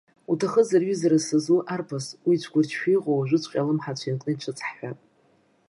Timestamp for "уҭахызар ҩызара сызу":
0.31-1.59